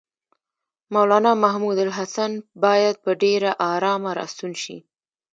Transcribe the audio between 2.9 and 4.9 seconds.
په ډېره آرامه راستون شي.